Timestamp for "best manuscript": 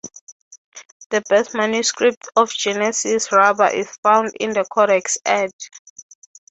1.29-2.27